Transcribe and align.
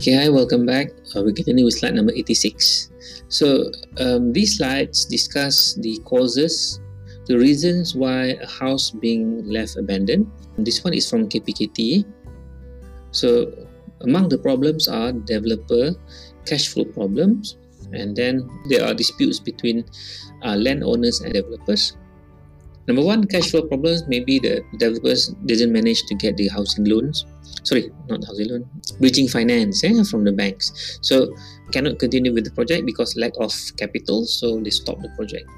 Okay, 0.00 0.16
hi, 0.16 0.30
welcome 0.30 0.64
back. 0.64 0.96
Uh, 1.14 1.20
we 1.20 1.30
continue 1.30 1.66
with 1.66 1.74
slide 1.74 1.92
number 1.92 2.10
86. 2.16 2.88
So, 3.28 3.68
um, 4.00 4.32
these 4.32 4.56
slides 4.56 5.04
discuss 5.04 5.74
the 5.74 6.00
causes, 6.06 6.80
the 7.26 7.36
reasons 7.36 7.94
why 7.94 8.40
a 8.40 8.46
house 8.48 8.90
being 8.90 9.44
left 9.44 9.76
abandoned. 9.76 10.24
And 10.56 10.66
this 10.66 10.82
one 10.82 10.94
is 10.94 11.04
from 11.04 11.28
KPKT. 11.28 12.06
So, 13.10 13.52
among 14.00 14.30
the 14.30 14.38
problems 14.38 14.88
are 14.88 15.12
developer 15.12 15.92
cash 16.46 16.68
flow 16.68 16.86
problems, 16.86 17.58
and 17.92 18.16
then 18.16 18.48
there 18.70 18.86
are 18.88 18.94
disputes 18.94 19.38
between 19.38 19.84
uh, 20.40 20.56
landowners 20.56 21.20
and 21.20 21.34
developers. 21.34 21.94
Number 22.88 23.04
one, 23.04 23.26
cash 23.26 23.50
flow 23.50 23.68
problems. 23.68 24.08
Maybe 24.08 24.38
the 24.38 24.64
developers 24.78 25.28
didn't 25.44 25.74
manage 25.74 26.04
to 26.06 26.14
get 26.14 26.38
the 26.38 26.48
housing 26.48 26.86
loans. 26.86 27.26
Sorry, 27.62 27.90
not 28.08 28.24
housing 28.24 28.48
loan, 28.48 28.70
bridging 29.00 29.28
finance 29.28 29.84
eh, 29.84 30.02
from 30.04 30.24
the 30.24 30.32
banks. 30.32 30.98
So 31.02 31.34
cannot 31.72 31.98
continue 31.98 32.32
with 32.32 32.44
the 32.44 32.50
project 32.50 32.86
because 32.86 33.16
lack 33.16 33.32
of 33.38 33.52
capital. 33.76 34.24
So 34.24 34.60
they 34.60 34.70
stop 34.70 35.00
the 35.00 35.10
project. 35.16 35.48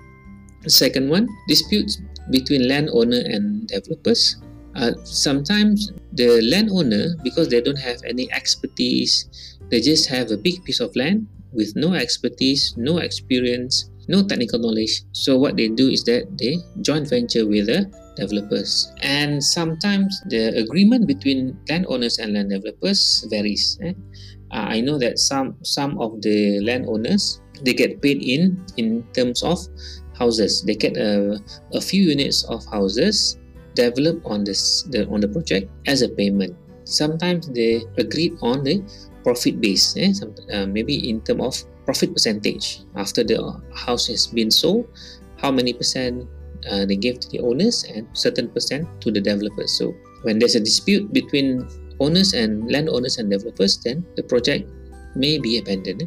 The 0.63 0.71
second 0.71 1.09
one, 1.09 1.29
disputes 1.49 2.01
between 2.31 2.69
landowner 2.69 3.23
and 3.25 3.67
developers. 3.69 4.37
Uh, 4.75 4.93
sometimes 5.05 5.93
the 6.13 6.41
landowner, 6.43 7.17
because 7.23 7.49
they 7.49 7.61
don't 7.61 7.79
have 7.79 8.01
any 8.07 8.31
expertise, 8.33 9.59
they 9.71 9.81
just 9.81 10.09
have 10.09 10.31
a 10.31 10.37
big 10.37 10.63
piece 10.65 10.81
of 10.81 10.95
land 10.97 11.27
with 11.53 11.75
no 11.77 11.95
expertise, 11.95 12.75
no 12.77 12.99
experience, 12.99 13.91
no 14.09 14.23
technical 14.23 14.59
knowledge. 14.59 15.03
So 15.13 15.39
what 15.39 15.57
they 15.57 15.69
do 15.69 15.89
is 15.89 16.05
that 16.05 16.27
they 16.39 16.59
joint 16.81 17.09
venture 17.09 17.47
with 17.47 17.67
the 17.67 17.91
developers. 18.17 18.93
And 19.03 19.43
sometimes 19.43 20.21
the 20.29 20.49
agreement 20.59 21.07
between 21.07 21.59
landowners 21.69 22.19
and 22.19 22.35
land 22.35 22.51
developers 22.51 23.27
varies. 23.31 23.79
Eh? 23.83 23.95
Uh, 24.53 24.69
I 24.69 24.81
know 24.81 24.99
that 24.99 25.19
some 25.19 25.57
some 25.63 25.99
of 25.99 26.21
the 26.21 26.61
landowners 26.61 27.41
they 27.65 27.73
get 27.73 28.03
paid 28.03 28.23
in 28.23 28.61
in 28.77 29.05
terms 29.15 29.43
of 29.43 29.59
houses. 30.19 30.63
They 30.63 30.75
get 30.75 30.97
a, 30.97 31.41
a 31.73 31.81
few 31.81 32.03
units 32.03 32.45
of 32.45 32.65
houses 32.67 33.39
developed 33.75 34.21
on 34.27 34.45
this 34.45 34.85
the, 34.91 35.09
on 35.09 35.21
the 35.21 35.29
project 35.29 35.71
as 35.87 36.03
a 36.03 36.09
payment. 36.09 36.57
Sometimes 36.85 37.49
they 37.49 37.81
agreed 37.97 38.37
on 38.43 38.65
the 38.65 38.83
profit 39.25 39.61
base. 39.61 39.97
Eh? 39.97 40.13
Some, 40.13 40.35
uh, 40.53 40.67
maybe 40.67 41.09
in 41.09 41.23
terms 41.23 41.41
of 41.41 41.72
profit 41.85 42.13
percentage 42.13 42.81
after 42.97 43.25
the 43.25 43.39
house 43.75 44.07
has 44.07 44.27
been 44.27 44.51
sold 44.51 44.87
how 45.39 45.51
many 45.51 45.73
percent 45.73 46.29
uh, 46.71 46.87
they 46.87 46.97
gave 46.97 47.19
to 47.19 47.29
the 47.31 47.41
owners 47.41 47.85
and 47.85 48.07
certain 48.13 48.49
percent 48.49 48.87
to 49.01 49.11
the 49.11 49.21
developers. 49.21 49.73
So 49.73 49.93
when 50.23 50.39
there's 50.39 50.55
a 50.55 50.61
dispute 50.61 51.13
between 51.13 51.67
owners 51.99 52.33
and 52.33 52.71
landowners 52.71 53.19
and 53.19 53.31
developers 53.31 53.79
then 53.83 54.07
the 54.17 54.23
project 54.23 54.71
may 55.17 55.39
be 55.39 55.59
abandoned. 55.59 56.03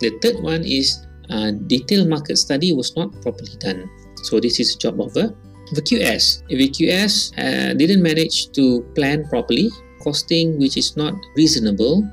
The 0.00 0.10
third 0.22 0.42
one 0.42 0.64
is 0.64 1.06
uh, 1.30 1.52
detailed 1.66 2.08
market 2.08 2.36
study 2.36 2.72
was 2.72 2.96
not 2.96 3.12
properly 3.22 3.56
done. 3.60 3.88
So 4.24 4.40
this 4.40 4.58
is 4.58 4.74
a 4.74 4.78
job 4.78 5.00
of 5.00 5.16
a 5.16 5.34
VQS. 5.72 6.44
VQS 6.50 7.32
uh, 7.38 7.74
didn't 7.74 8.02
manage 8.02 8.52
to 8.52 8.82
plan 8.94 9.26
properly, 9.28 9.70
costing 10.02 10.58
which 10.58 10.76
is 10.76 10.96
not 10.96 11.14
reasonable, 11.36 12.04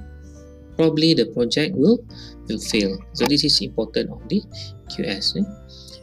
probably 0.81 1.13
the 1.13 1.29
project 1.37 1.77
will 1.77 2.01
will 2.49 2.57
fail. 2.57 2.97
So 3.13 3.29
this 3.29 3.45
is 3.45 3.61
important 3.61 4.09
on 4.09 4.25
the 4.33 4.41
QS. 4.89 5.37
Eh? 5.37 5.45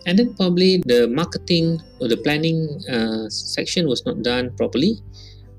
And 0.06 0.14
then 0.18 0.38
probably 0.38 0.78
the 0.86 1.10
marketing 1.10 1.82
or 2.00 2.06
the 2.06 2.16
planning 2.22 2.78
uh, 2.86 3.26
section 3.28 3.90
was 3.90 4.06
not 4.06 4.22
done 4.22 4.54
properly. 4.56 5.02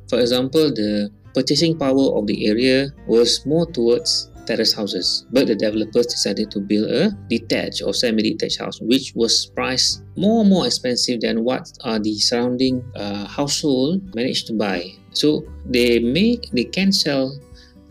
For 0.07 0.23
example, 0.23 0.71
the 0.71 1.11
purchasing 1.35 1.77
power 1.77 2.15
of 2.15 2.25
the 2.25 2.47
area 2.47 2.89
was 3.05 3.45
more 3.45 3.67
towards 3.69 4.31
terrace 4.47 4.73
houses, 4.73 5.27
but 5.29 5.45
the 5.45 5.53
developers 5.53 6.07
decided 6.07 6.49
to 6.49 6.59
build 6.59 6.89
a 6.89 7.11
detached 7.29 7.83
or 7.85 7.93
semi-detached 7.93 8.57
house, 8.57 8.81
which 8.81 9.13
was 9.13 9.51
priced 9.53 10.01
more 10.17 10.41
more 10.43 10.65
expensive 10.65 11.21
than 11.21 11.43
what 11.43 11.69
uh, 11.85 11.99
the 12.01 12.17
surrounding 12.17 12.81
uh, 12.95 13.27
household 13.27 14.01
managed 14.15 14.47
to 14.47 14.53
buy. 14.57 14.89
So 15.13 15.45
they 15.69 15.99
may 15.99 16.41
they 16.53 16.65
can 16.65 16.91
sell 16.91 17.37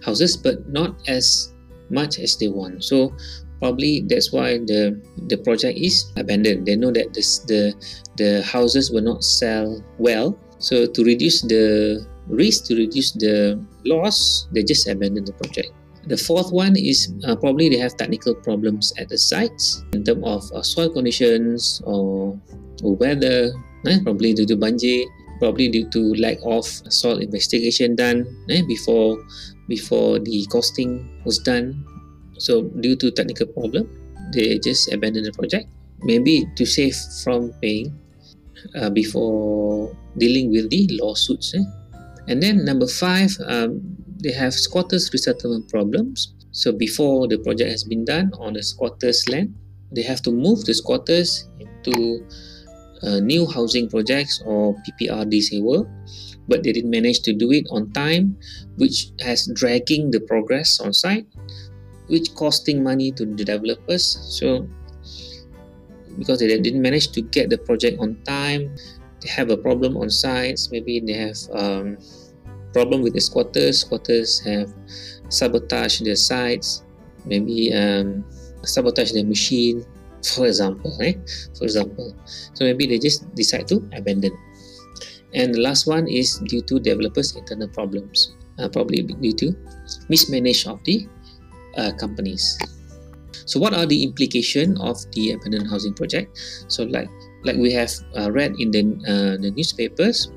houses, 0.05 0.37
but 0.37 0.69
not 0.69 0.97
as 1.09 1.53
much 1.91 2.19
as 2.19 2.37
they 2.37 2.49
want. 2.49 2.85
So 2.85 3.13
probably 3.61 4.07
that's 4.07 4.33
why 4.33 4.59
the 4.59 4.99
the 5.29 5.39
project 5.39 5.79
is 5.79 6.13
abandoned. 6.17 6.67
They 6.67 6.77
know 6.77 6.93
that 6.93 7.15
this, 7.15 7.41
the 7.47 7.75
the 8.17 8.43
houses 8.43 8.91
will 8.91 9.05
not 9.05 9.25
sell 9.25 9.83
well. 9.99 10.39
So 10.59 10.87
to 10.87 11.01
reduce 11.05 11.43
the 11.43 12.07
risk, 12.29 12.67
to 12.67 12.77
reduce 12.77 13.13
the 13.13 13.59
loss, 13.87 14.49
they 14.53 14.63
just 14.63 14.87
abandon 14.89 15.25
the 15.25 15.33
project. 15.33 15.73
The 16.09 16.17
fourth 16.17 16.53
one 16.53 16.73
is 16.77 17.13
uh, 17.29 17.37
probably 17.37 17.69
they 17.69 17.77
have 17.77 17.97
technical 17.97 18.35
problems 18.35 18.95
at 18.97 19.09
the 19.09 19.19
sites 19.19 19.85
in 19.93 20.05
terms 20.05 20.25
of 20.25 20.43
uh, 20.57 20.63
soil 20.63 20.89
conditions 20.89 21.83
or, 21.85 22.33
or 22.83 22.97
weather, 22.97 23.53
eh? 23.87 23.99
probably 24.03 24.33
due 24.33 24.47
to 24.47 24.57
banjir, 24.57 25.05
probably 25.39 25.69
due 25.69 25.85
to 25.91 26.15
lack 26.17 26.39
of 26.45 26.65
soil 26.65 27.19
investigation 27.19 27.95
done 27.95 28.25
eh? 28.49 28.63
before 28.67 29.21
before 29.69 30.19
the 30.19 30.47
costing 30.51 31.23
was 31.25 31.39
done. 31.39 31.85
So 32.39 32.63
due 32.81 32.97
to 32.97 33.11
technical 33.11 33.47
problem, 33.47 33.89
they 34.33 34.59
just 34.59 34.93
abandoned 34.93 35.27
the 35.27 35.33
project. 35.33 35.69
Maybe 36.01 36.47
to 36.57 36.65
save 36.65 36.97
from 37.23 37.53
paying 37.61 37.99
uh, 38.75 38.91
before 38.91 39.95
dealing 40.17 40.51
with 40.51 40.71
the 40.71 40.89
lawsuits. 41.01 41.55
Eh? 41.55 41.63
And 42.29 42.43
then 42.43 42.65
number 42.65 42.87
five, 42.87 43.31
um, 43.47 43.81
they 44.23 44.33
have 44.33 44.55
squatters 44.55 45.11
resettlement 45.13 45.69
problems. 45.69 46.35
So 46.53 46.73
before 46.73 47.29
the 47.29 47.39
project 47.39 47.71
has 47.71 47.85
been 47.85 48.05
done 48.05 48.33
on 48.39 48.55
the 48.55 48.63
squatters' 48.63 49.29
land, 49.29 49.55
they 49.93 50.03
have 50.03 50.23
to 50.23 50.31
move 50.31 50.65
the 50.65 50.75
squatters 50.75 51.49
into 51.59 52.27
uh, 53.03 53.21
new 53.21 53.47
housing 53.47 53.89
projects 53.89 54.43
or 54.45 54.75
PPR 54.85 55.29
disabled 55.31 55.89
but 56.49 56.63
they 56.65 56.73
didn't 56.73 56.91
manage 56.91 57.21
to 57.21 57.33
do 57.33 57.53
it 57.53 57.67
on 57.71 57.93
time, 57.93 58.37
which 58.77 59.13
has 59.21 59.47
dragging 59.55 60.11
the 60.11 60.21
progress 60.21 60.81
on 60.81 60.93
site, 60.93 61.27
which 62.09 62.35
costing 62.35 62.83
money 62.83 63.13
to 63.13 63.25
the 63.25 63.45
developers. 63.45 64.19
So 64.33 64.67
because 66.19 66.41
they 66.41 66.49
didn't 66.49 66.83
manage 66.83 67.13
to 67.13 67.23
get 67.23 67.51
the 67.51 67.59
project 67.59 68.01
on 68.01 68.17
time, 68.25 68.75
they 69.21 69.29
have 69.29 69.51
a 69.51 69.57
problem 69.57 69.97
on 69.97 70.11
sites. 70.11 70.71
Maybe 70.71 71.01
they 71.01 71.13
have 71.13 71.39
um, 71.53 71.99
problem 72.73 73.03
with 73.03 73.15
the 73.15 73.21
squatters. 73.21 73.81
Squatters 73.81 74.41
have 74.41 74.73
sabotage 75.29 76.01
their 76.01 76.17
sites. 76.17 76.83
Maybe 77.25 77.73
um, 77.75 78.25
sabotage 78.63 79.13
their 79.13 79.25
machine, 79.25 79.85
for 80.35 80.47
example. 80.47 80.97
Eh? 81.03 81.15
For 81.57 81.65
example, 81.65 82.15
so 82.55 82.65
maybe 82.65 82.87
they 82.87 82.99
just 82.99 83.23
decide 83.35 83.69
to 83.69 83.85
abandon. 83.95 84.33
And 85.35 85.55
the 85.55 85.61
last 85.61 85.87
one 85.87 86.09
is 86.09 86.39
due 86.47 86.63
to 86.63 86.81
developers' 86.81 87.37
internal 87.37 87.69
problems, 87.69 88.35
uh, 88.59 88.69
probably 88.69 89.03
due 89.03 89.33
to 89.35 89.57
mismanage 90.09 90.67
of 90.67 90.83
the 90.85 91.07
uh, 91.77 91.93
companies. 91.99 92.59
So, 93.45 93.61
what 93.61 93.73
are 93.73 93.87
the 93.87 94.03
implication 94.03 94.77
of 94.79 94.99
the 95.13 95.33
abandoned 95.33 95.71
housing 95.71 95.95
project? 95.95 96.37
So, 96.69 96.85
like 96.85 97.09
like 97.45 97.57
we 97.57 97.73
have 97.73 97.91
uh, 98.17 98.31
read 98.33 98.57
in 98.59 98.71
the 98.71 98.83
uh, 99.09 99.41
the 99.41 99.51
newspapers, 99.51 100.33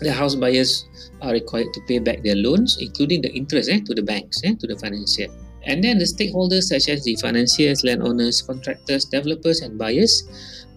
the 0.00 0.12
house 0.12 0.34
buyers 0.34 0.86
are 1.22 1.32
required 1.32 1.72
to 1.72 1.80
pay 1.88 1.98
back 1.98 2.22
their 2.22 2.36
loans, 2.36 2.78
including 2.80 3.22
the 3.22 3.32
interest 3.32 3.70
eh, 3.70 3.80
to 3.86 3.94
the 3.94 4.02
banks, 4.02 4.42
eh, 4.44 4.54
to 4.58 4.66
the 4.66 4.78
financier. 4.78 5.28
And 5.64 5.82
then 5.82 5.98
the 5.98 6.04
stakeholders 6.04 6.64
such 6.70 6.88
as 6.88 7.02
the 7.02 7.16
financiers, 7.16 7.82
landowners, 7.82 8.42
contractors, 8.42 9.04
developers, 9.06 9.62
and 9.62 9.78
buyers 9.78 10.22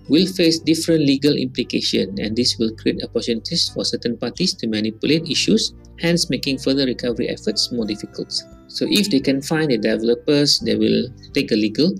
will 0.09 0.27
face 0.27 0.59
different 0.59 1.01
legal 1.01 1.33
implications 1.33 2.19
and 2.19 2.35
this 2.35 2.57
will 2.57 2.75
create 2.75 3.01
opportunities 3.03 3.69
for 3.69 3.85
certain 3.85 4.17
parties 4.17 4.53
to 4.55 4.67
manipulate 4.67 5.29
issues, 5.29 5.73
hence 5.99 6.29
making 6.29 6.57
further 6.57 6.85
recovery 6.85 7.29
efforts 7.29 7.71
more 7.71 7.85
difficult. 7.85 8.31
So 8.67 8.85
if 8.89 9.09
they 9.09 9.19
can 9.19 9.41
find 9.41 9.71
the 9.71 9.77
developers, 9.77 10.59
they 10.59 10.75
will 10.75 11.07
take 11.33 11.51
a 11.51 11.55
legal 11.55 11.91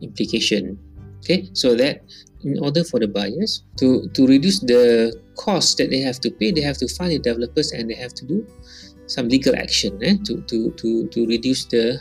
implication. 0.00 0.78
Okay, 1.18 1.50
so 1.52 1.74
that 1.74 2.02
in 2.44 2.58
order 2.60 2.84
for 2.84 3.00
the 3.00 3.08
buyers 3.08 3.64
to, 3.78 4.08
to 4.14 4.26
reduce 4.26 4.60
the 4.60 5.12
cost 5.36 5.78
that 5.78 5.90
they 5.90 6.00
have 6.00 6.20
to 6.20 6.30
pay, 6.30 6.52
they 6.52 6.60
have 6.60 6.78
to 6.78 6.88
find 6.88 7.12
the 7.12 7.18
developers 7.18 7.72
and 7.72 7.90
they 7.90 7.94
have 7.94 8.14
to 8.14 8.24
do 8.24 8.46
some 9.06 9.28
legal 9.28 9.56
action 9.56 9.98
eh, 10.02 10.16
to, 10.24 10.40
to, 10.42 10.70
to, 10.72 11.08
to 11.08 11.26
reduce 11.26 11.64
the, 11.66 11.98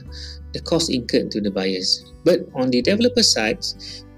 the 0.54 0.60
cost 0.62 0.92
incurred 0.92 1.32
to 1.32 1.42
the 1.42 1.50
buyers. 1.50 2.06
But 2.24 2.42
on 2.54 2.70
the 2.70 2.82
developer 2.82 3.24
side, 3.24 3.66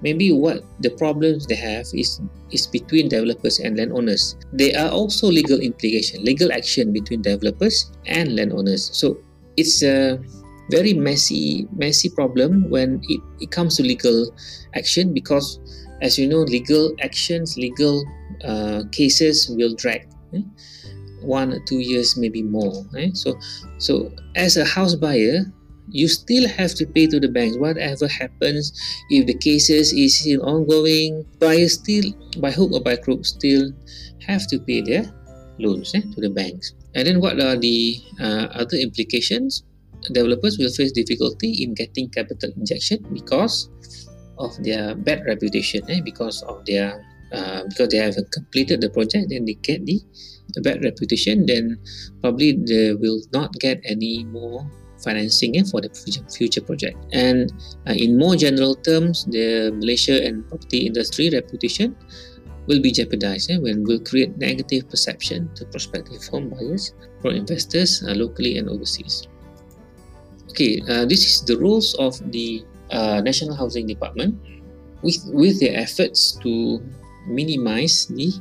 maybe 0.02 0.32
what 0.32 0.64
the 0.80 0.90
problems 0.92 1.46
they 1.48 1.56
have 1.56 1.86
is 1.94 2.22
is 2.52 2.68
between 2.68 3.10
developers 3.10 3.60
and 3.60 3.78
landowners 3.78 4.36
there 4.54 4.78
are 4.80 4.90
also 4.90 5.28
legal 5.28 5.60
implication 5.60 6.24
legal 6.24 6.52
action 6.52 6.94
between 6.94 7.22
developers 7.22 7.92
and 8.06 8.36
landowners 8.36 8.90
so 8.94 9.18
it's 9.58 9.84
a 9.84 10.20
very 10.72 10.94
messy 10.94 11.68
messy 11.76 12.10
problem 12.10 12.70
when 12.70 13.02
it, 13.10 13.22
it 13.40 13.52
comes 13.52 13.78
to 13.78 13.84
legal 13.84 14.30
action 14.76 15.14
because 15.14 15.60
as 16.02 16.18
you 16.18 16.28
know 16.28 16.40
legal 16.40 16.94
actions 17.02 17.58
legal 17.58 18.04
uh, 18.46 18.84
cases 18.92 19.50
will 19.50 19.76
drag 19.76 20.08
eh? 20.34 20.42
one 21.22 21.54
or 21.54 21.60
two 21.60 21.80
years, 21.80 22.18
maybe 22.18 22.44
more. 22.44 22.86
Eh? 22.98 23.10
So, 23.14 23.40
so 23.78 24.12
as 24.36 24.58
a 24.58 24.66
house 24.66 24.96
buyer, 24.96 25.46
you 25.92 26.08
still 26.08 26.48
have 26.48 26.74
to 26.76 26.86
pay 26.86 27.08
to 27.08 27.20
the 27.20 27.28
banks. 27.28 27.58
Whatever 27.58 28.08
happens, 28.08 28.74
if 29.10 29.26
the 29.26 29.34
cases 29.34 29.94
is 29.94 30.20
still 30.20 30.46
ongoing, 30.46 31.26
buyers 31.40 31.74
still, 31.74 32.14
by 32.40 32.52
hook 32.52 32.72
or 32.74 32.82
by 32.82 32.96
crook, 32.96 33.26
still 33.26 33.72
have 34.28 34.48
to 34.48 34.60
pay 34.60 34.82
their 34.82 35.06
loans 35.60 35.94
eh, 35.96 36.02
to 36.02 36.22
the 36.22 36.30
banks. 36.30 36.74
And 36.96 37.08
then 37.08 37.22
what 37.22 37.40
are 37.40 37.58
the 37.58 38.00
uh, 38.20 38.48
other 38.54 38.78
implications? 38.78 39.64
Developers 40.14 40.58
will 40.58 40.72
face 40.72 40.92
difficulty 40.92 41.64
in 41.64 41.74
getting 41.74 42.10
capital 42.10 42.52
injection 42.56 43.06
because 43.14 43.70
of 44.38 44.56
their 44.64 44.96
bad 44.96 45.24
reputation, 45.26 45.84
eh, 45.90 46.02
because 46.04 46.42
of 46.44 46.66
their 46.66 47.06
uh, 47.32 47.64
because 47.70 47.90
they 47.90 47.98
have 47.98 48.16
completed 48.32 48.82
the 48.82 48.90
project, 48.90 49.30
then 49.30 49.46
they 49.46 49.54
get 49.54 49.86
the 49.86 50.02
bad 50.64 50.84
reputation, 50.84 51.46
then 51.46 51.78
probably 52.22 52.58
they 52.66 52.94
will 52.96 53.22
not 53.34 53.54
get 53.60 53.80
any 53.86 54.24
more 54.26 54.66
financing 55.04 55.58
eh, 55.58 55.64
for 55.64 55.82
the 55.82 55.90
future, 55.90 56.24
future 56.30 56.62
project. 56.62 56.98
And 57.12 57.52
uh, 57.88 57.94
in 57.94 58.18
more 58.18 58.36
general 58.36 58.76
terms, 58.76 59.26
the 59.26 59.72
Malaysia 59.76 60.24
and 60.24 60.48
property 60.48 60.88
industry 60.88 61.30
reputation 61.30 61.96
will 62.68 62.82
be 62.82 62.92
jeopardized 62.92 63.52
eh, 63.52 63.58
when 63.58 63.84
will 63.84 64.00
create 64.00 64.38
negative 64.38 64.90
perception 64.90 65.50
to 65.56 65.66
prospective 65.66 66.26
home 66.28 66.50
buyers 66.50 66.94
or 67.24 67.32
investors 67.32 68.04
uh, 68.08 68.14
locally 68.14 68.58
and 68.58 68.70
overseas. 68.70 69.28
Okay, 70.50 70.82
uh, 70.90 71.06
this 71.06 71.26
is 71.26 71.42
the 71.46 71.58
rules 71.58 71.94
of 71.96 72.18
the 72.32 72.66
uh, 72.92 73.22
National 73.22 73.56
Housing 73.56 73.86
Department 73.86 74.36
with 75.02 75.22
with 75.32 75.60
their 75.60 75.78
efforts 75.78 76.38
to 76.44 76.82
minimize 77.28 78.10
the 78.10 78.34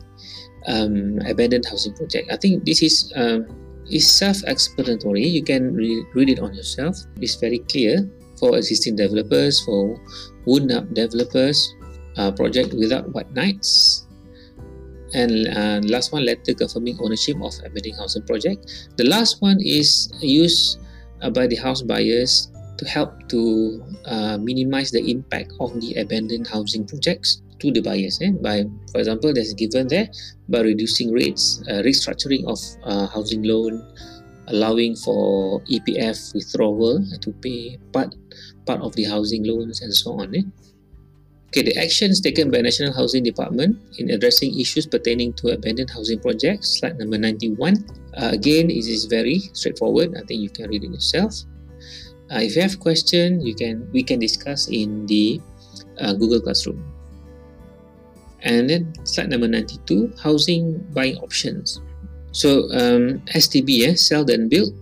um, 0.67 1.19
abandoned 1.29 1.65
housing 1.69 1.95
project. 1.95 2.33
I 2.33 2.37
think 2.37 2.65
this 2.65 2.83
is 2.83 3.13
um, 3.15 3.47
is 3.91 4.11
self-explanatory. 4.11 5.25
You 5.27 5.43
can 5.43 5.75
re- 5.75 6.05
read 6.15 6.31
it 6.31 6.41
on 6.41 6.55
yourself. 6.55 6.97
It's 7.21 7.37
very 7.37 7.59
clear 7.71 8.09
for 8.39 8.57
existing 8.57 8.97
developers, 8.97 9.61
for 9.65 10.01
wound-up 10.47 10.95
developers, 10.95 11.75
uh, 12.17 12.31
project 12.33 12.75
without 12.75 13.13
white 13.13 13.31
knights. 13.33 14.07
And 15.15 15.49
uh, 15.49 15.81
last 15.89 16.13
one, 16.13 16.25
letter 16.25 16.53
confirming 16.55 16.99
ownership 17.01 17.37
of 17.41 17.55
abandoned 17.65 17.97
housing 17.97 18.23
project. 18.27 18.91
The 18.97 19.05
last 19.05 19.41
one 19.41 19.59
is 19.61 20.13
used 20.21 20.79
uh, 21.23 21.31
by 21.31 21.47
the 21.47 21.57
house 21.57 21.83
buyers 21.83 22.53
to 22.77 22.85
help 22.87 23.29
to 23.29 23.83
uh, 24.05 24.39
minimize 24.39 24.91
the 24.91 25.03
impact 25.11 25.53
of 25.61 25.81
the 25.81 25.95
abandoned 25.97 26.47
housing 26.47 26.87
projects 26.87 27.43
to 27.59 27.71
the 27.71 27.81
buyers 27.81 28.19
eh? 28.23 28.31
by 28.41 28.65
for 28.93 28.99
example 28.99 29.33
there's 29.33 29.55
given 29.55 29.87
there 29.89 30.09
by 30.49 30.61
reducing 30.61 31.13
rates 31.13 31.63
uh, 31.69 31.83
restructuring 31.83 32.47
of 32.47 32.59
uh, 32.85 33.07
housing 33.09 33.43
loan 33.43 33.83
allowing 34.49 34.97
for 34.97 35.61
EPF 35.69 36.35
withdrawal 36.35 37.05
to 37.21 37.33
pay 37.45 37.79
part 37.93 38.15
part 38.67 38.81
of 38.81 38.95
the 38.97 39.05
housing 39.05 39.45
loans 39.45 39.83
and 39.83 39.93
so 39.95 40.13
on 40.21 40.35
eh? 40.35 40.43
okay 41.49 41.63
the 41.63 41.77
actions 41.77 42.21
taken 42.21 42.51
by 42.51 42.61
National 42.61 42.93
Housing 42.93 43.25
Department 43.25 43.77
in 43.99 44.11
addressing 44.11 44.59
issues 44.59 44.87
pertaining 44.87 45.33
to 45.35 45.49
abandoned 45.53 45.91
housing 45.91 46.21
projects 46.21 46.81
slide 46.81 46.99
number 46.99 47.19
91 47.19 47.77
uh, 48.17 48.31
again 48.33 48.71
it 48.71 48.87
is 48.87 49.05
very 49.07 49.41
straightforward 49.53 50.15
I 50.17 50.25
think 50.27 50.41
you 50.41 50.51
can 50.51 50.69
read 50.71 50.85
it 50.85 50.91
yourself 50.91 51.35
uh, 52.31 52.41
if 52.41 52.57
you 52.57 52.63
have 52.63 52.79
question 52.81 53.41
you 53.41 53.55
can 53.55 53.89
we 53.93 54.03
can 54.03 54.19
discuss 54.19 54.69
in 54.69 55.07
the 55.07 55.41
uh, 56.01 56.13
Google 56.15 56.41
Classroom 56.41 56.98
and 58.43 58.71
then 58.71 58.93
slide 59.05 59.31
number 59.31 59.49
92, 59.49 60.15
housing 60.23 60.79
buying 60.93 61.17
options. 61.19 61.81
So 62.33 62.71
um, 62.73 63.21
STB, 63.35 63.89
eh, 63.89 63.95
sell 63.95 64.25
then 64.25 64.49
build, 64.49 64.75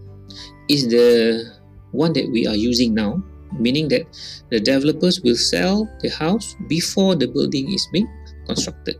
is 0.68 0.88
the 0.88 1.56
one 1.92 2.12
that 2.12 2.28
we 2.30 2.46
are 2.46 2.56
using 2.56 2.94
now, 2.94 3.22
meaning 3.58 3.88
that 3.88 4.04
the 4.50 4.60
developers 4.60 5.20
will 5.22 5.36
sell 5.36 5.88
the 6.00 6.08
house 6.10 6.56
before 6.68 7.14
the 7.14 7.26
building 7.26 7.72
is 7.72 7.88
being 7.92 8.08
constructed. 8.46 8.96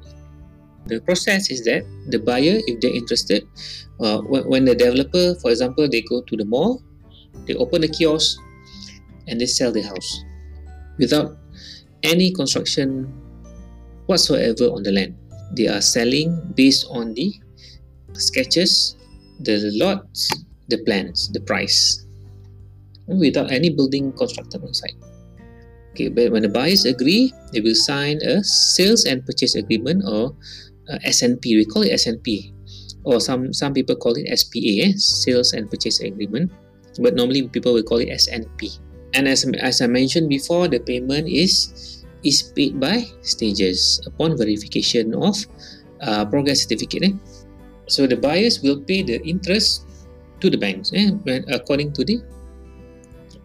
The 0.87 1.01
process 1.01 1.51
is 1.51 1.65
that 1.65 1.85
the 2.09 2.19
buyer, 2.19 2.63
if 2.67 2.81
they're 2.81 2.95
interested, 2.95 3.47
uh, 3.99 4.21
when, 4.23 4.47
when 4.49 4.65
the 4.65 4.75
developer, 4.75 5.35
for 5.43 5.51
example, 5.51 5.89
they 5.89 6.03
go 6.03 6.23
to 6.23 6.37
the 6.37 6.45
mall, 6.45 6.81
they 7.47 7.55
open 7.55 7.83
a 7.83 7.89
kiosk, 7.89 8.39
and 9.27 9.41
they 9.41 9.47
sell 9.47 9.73
the 9.73 9.83
house 9.83 10.25
without 10.99 11.37
any 12.03 12.33
construction 12.33 13.13
whatsoever 14.07 14.71
on 14.73 14.83
the 14.83 14.93
land. 14.93 15.15
They 15.55 15.69
are 15.69 15.81
selling 15.81 16.35
based 16.55 16.87
on 16.91 17.15
the 17.15 17.33
sketches, 18.15 18.97
the 19.41 19.71
lots, 19.75 20.29
the 20.69 20.79
plans, 20.85 21.31
the 21.33 21.41
price, 21.41 22.07
without 23.07 23.53
any 23.53 23.71
building 23.71 24.13
constructed 24.13 24.63
on 24.63 24.75
site. 24.75 24.97
Okay, 25.93 26.09
but 26.09 26.33
when 26.33 26.43
the 26.43 26.49
buyers 26.49 26.85
agree, 26.85 27.33
they 27.53 27.61
will 27.61 27.75
sign 27.75 28.21
a 28.21 28.45
sales 28.45 29.05
and 29.05 29.25
purchase 29.25 29.55
agreement 29.55 30.05
or 30.05 30.37
SNP. 31.07 31.57
We 31.57 31.65
call 31.65 31.83
it 31.83 31.93
SNP, 31.93 32.53
or 33.05 33.21
some 33.21 33.53
some 33.53 33.73
people 33.73 33.97
call 33.97 34.13
it 34.13 34.29
SPA, 34.29 34.61
eh? 34.61 34.93
sales 34.97 35.53
and 35.53 35.71
purchase 35.71 36.01
agreement. 36.01 36.53
But 37.01 37.15
normally 37.15 37.49
people 37.49 37.73
will 37.73 37.85
call 37.85 37.99
it 37.99 38.09
SNP. 38.09 38.81
And 39.15 39.29
as, 39.29 39.45
as 39.61 39.81
I 39.81 39.87
mentioned 39.87 40.29
before, 40.29 40.69
the 40.69 40.81
payment 40.81 41.29
is 41.29 42.05
is 42.25 42.43
paid 42.43 42.81
by 42.81 43.05
stages 43.23 44.01
upon 44.07 44.37
verification 44.37 45.15
of 45.15 45.37
uh, 46.01 46.25
progress 46.25 46.63
certificate. 46.63 47.05
Eh? 47.05 47.13
So 47.87 48.07
the 48.07 48.17
buyers 48.17 48.63
will 48.63 48.81
pay 48.81 49.03
the 49.03 49.23
interest 49.23 49.87
to 50.41 50.51
the 50.51 50.59
banks 50.59 50.93
eh? 50.95 51.11
according 51.49 51.93
to 51.95 52.05
the 52.05 52.21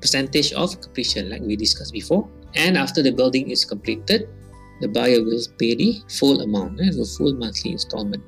percentage 0.02 0.52
of 0.54 0.80
completion 0.82 1.30
like 1.30 1.42
we 1.42 1.56
discussed 1.56 1.94
before. 1.94 2.28
And 2.56 2.78
after 2.78 3.02
the 3.02 3.12
building 3.12 3.50
is 3.50 3.64
completed, 3.64 4.28
the 4.82 4.88
buyer 4.88 5.24
will 5.24 5.40
pay 5.58 5.76
the 5.76 6.02
full 6.10 6.42
amount, 6.42 6.82
eh? 6.82 6.92
the 6.92 7.06
full 7.18 7.34
monthly 7.34 7.72
installment. 7.72 8.24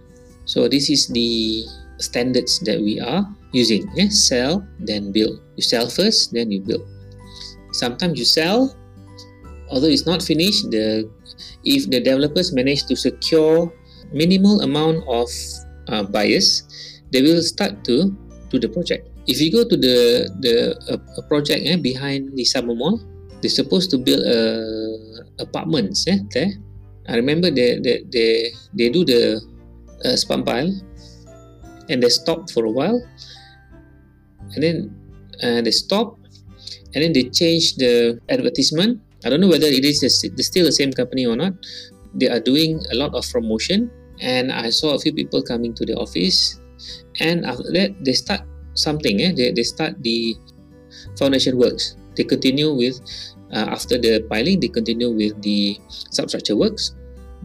So 0.45 0.67
this 0.67 0.89
is 0.89 1.07
the 1.07 1.65
standards 1.97 2.59
that 2.61 2.79
we 2.79 2.99
are 2.99 3.25
using. 3.51 3.89
Eh? 3.97 4.09
Sell, 4.09 4.65
then 4.79 5.11
build. 5.11 5.41
You 5.55 5.63
sell 5.63 5.89
first, 5.89 6.31
then 6.31 6.51
you 6.51 6.61
build. 6.61 6.87
Sometimes 7.71 8.19
you 8.19 8.25
sell, 8.25 8.75
although 9.73 9.89
it's 9.89 10.05
not 10.05 10.21
finished, 10.21 10.69
the 10.69 11.09
if 11.65 11.89
the 11.89 11.97
developers 11.97 12.53
manage 12.53 12.85
to 12.85 12.95
secure 12.95 13.73
minimal 14.13 14.61
amount 14.61 15.01
of 15.09 15.27
uh, 15.89 16.05
buyers, 16.05 16.61
they 17.09 17.25
will 17.25 17.41
start 17.41 17.81
to 17.89 18.13
do 18.53 18.61
the 18.61 18.69
project. 18.69 19.09
If 19.25 19.41
you 19.41 19.49
go 19.49 19.65
to 19.65 19.73
the 19.73 20.29
the 20.45 20.77
uh, 20.93 21.01
project 21.25 21.65
eh, 21.65 21.81
behind 21.81 22.37
the 22.37 22.45
summer 22.45 22.77
mall, 22.77 23.01
they're 23.41 23.51
supposed 23.51 23.89
to 23.91 23.97
build 23.97 24.21
uh, 24.21 25.25
apartments 25.41 26.05
eh, 26.05 26.21
there. 26.29 26.53
I 27.09 27.17
remember 27.17 27.49
they 27.49 27.81
they 27.81 28.05
they, 28.13 28.53
they 28.77 28.87
do 28.93 29.01
the 29.03 29.41
uh, 30.05 30.15
spun 30.15 30.45
pile 30.45 30.69
and 31.89 31.97
they 31.99 32.13
stop 32.13 32.47
for 32.53 32.63
a 32.63 32.71
while 32.71 32.99
and 34.55 34.61
then 34.63 34.77
uh, 35.43 35.59
they 35.59 35.71
stop 35.71 36.15
and 36.95 37.03
then 37.03 37.11
they 37.11 37.27
change 37.27 37.75
the 37.75 38.19
advertisement 38.29 39.01
I 39.25 39.29
don't 39.29 39.39
know 39.39 39.47
whether 39.47 39.67
it 39.67 39.85
is 39.85 40.03
still 40.03 40.65
the 40.65 40.71
same 40.71 40.91
company 40.91 41.25
or 41.25 41.35
not. 41.35 41.53
They 42.13 42.27
are 42.27 42.39
doing 42.39 42.83
a 42.91 42.95
lot 42.95 43.15
of 43.15 43.23
promotion, 43.31 43.89
and 44.19 44.51
I 44.51 44.69
saw 44.69 44.93
a 44.95 44.99
few 44.99 45.13
people 45.13 45.41
coming 45.41 45.73
to 45.75 45.85
the 45.85 45.95
office. 45.95 46.59
And 47.19 47.45
after 47.45 47.71
that, 47.71 47.95
they 48.03 48.13
start 48.13 48.41
something. 48.73 49.21
Eh? 49.21 49.31
They, 49.35 49.51
they 49.51 49.63
start 49.63 50.01
the 50.03 50.35
foundation 51.17 51.57
works. 51.57 51.95
They 52.15 52.23
continue 52.23 52.73
with 52.73 52.99
uh, 53.51 53.71
after 53.71 53.97
the 53.97 54.21
piling. 54.29 54.59
They 54.59 54.67
continue 54.67 55.09
with 55.09 55.41
the 55.41 55.79
substructure 55.89 56.55
works. 56.55 56.93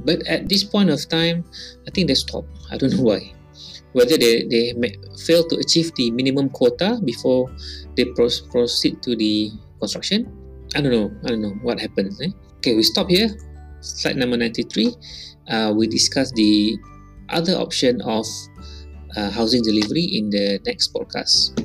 But 0.05 0.27
at 0.27 0.49
this 0.49 0.65
point 0.65 0.91
of 0.91 1.01
time, 1.09 1.45
I 1.87 1.91
think 1.91 2.09
they 2.09 2.15
stop. 2.15 2.45
I 2.71 2.77
don't 2.77 2.95
know 2.95 3.03
why. 3.03 3.33
Whether 3.93 4.19
they, 4.19 4.45
they 4.45 4.75
fail 5.25 5.47
to 5.49 5.57
achieve 5.57 5.95
the 5.95 6.11
minimum 6.11 6.51
quota 6.51 7.01
before 7.05 7.51
they 7.97 8.05
proceed 8.05 9.03
to 9.03 9.17
the 9.17 9.51
construction 9.81 10.29
I 10.75 10.81
don't 10.81 10.93
know. 10.93 11.11
I 11.25 11.29
don't 11.29 11.43
know 11.43 11.57
what 11.63 11.81
happens. 11.81 12.21
Eh? 12.21 12.29
Okay, 12.59 12.77
we 12.77 12.83
stop 12.83 13.09
here. 13.09 13.29
Slide 13.81 14.17
number 14.17 14.37
93. 14.37 14.95
Uh, 15.49 15.73
we 15.77 15.87
discuss 15.87 16.33
the 16.33 16.77
other 17.29 17.55
option 17.55 18.01
of 18.03 18.27
uh, 19.17 19.31
housing 19.31 19.63
delivery 19.63 20.05
in 20.05 20.31
the 20.31 20.61
next 20.67 20.93
podcast. 20.93 21.57